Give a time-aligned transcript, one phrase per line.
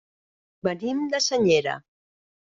[0.67, 1.75] Venim de Senyera.